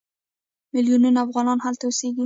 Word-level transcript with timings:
میلیونونه 0.73 1.19
افغانان 1.25 1.57
هلته 1.65 1.83
اوسېږي. 1.85 2.19